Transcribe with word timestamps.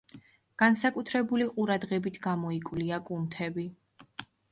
განსაკუთრებული 0.61 1.45
ყურადღებით 1.51 2.17
გამოიკვლია 2.23 2.99
კუნთები. 3.11 3.67